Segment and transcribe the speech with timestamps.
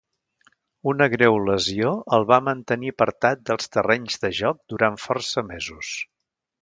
[0.91, 5.93] Una greu lesió el va mantenir apartat dels terrenys de joc durant força mesos.